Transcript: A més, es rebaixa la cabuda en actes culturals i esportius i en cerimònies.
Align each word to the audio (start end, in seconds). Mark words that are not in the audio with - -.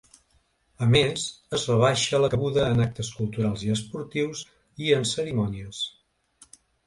A 0.85 0.85
més, 0.93 1.25
es 1.57 1.65
rebaixa 1.71 2.21
la 2.23 2.29
cabuda 2.35 2.63
en 2.77 2.81
actes 2.87 3.11
culturals 3.19 3.67
i 3.67 3.71
esportius 3.75 4.41
i 4.87 4.91
en 4.99 5.07
cerimònies. 5.13 5.83